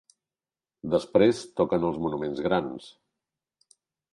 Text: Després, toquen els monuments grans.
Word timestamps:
Després, 0.95 1.41
toquen 1.61 1.85
els 1.91 1.99
monuments 2.07 2.41
grans. 2.47 2.89